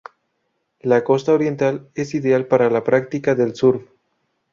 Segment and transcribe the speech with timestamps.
[0.79, 3.83] La costa oriental es ideal para la práctica del surf.